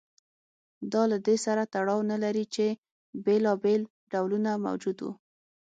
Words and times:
دا 0.93 1.03
له 1.11 1.17
دې 1.25 1.35
سره 1.45 1.63
تړاو 1.73 2.01
نه 2.11 2.17
لري 2.23 2.45
چې 2.55 2.65
بېلابېل 3.25 3.81
ډولونه 4.11 4.51
موجود 4.65 4.97
و 5.01 5.05